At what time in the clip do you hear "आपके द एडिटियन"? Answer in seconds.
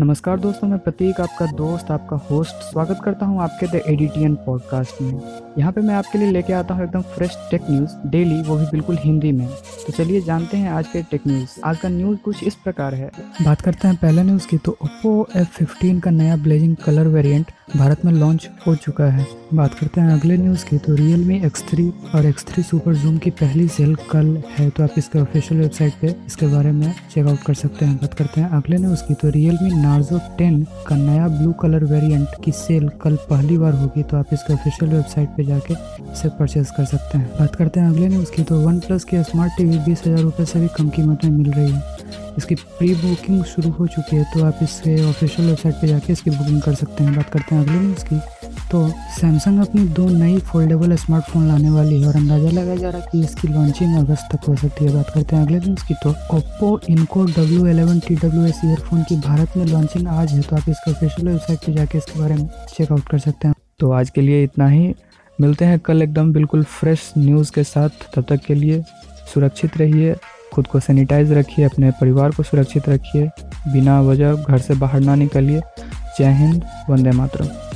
3.42-4.34